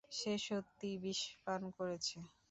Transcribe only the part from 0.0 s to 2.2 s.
সে সত্যিই বিষপান করেছে।